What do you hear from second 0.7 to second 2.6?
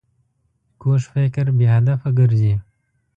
کوږ فکر بې هدفه ګرځي